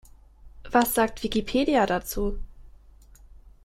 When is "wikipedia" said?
1.21-1.85